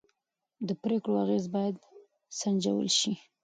د 0.67 0.69
پرېکړو 0.83 1.13
اغېز 1.23 1.45
باید 1.55 1.75
سنجول 2.39 2.87
شي 2.99 3.13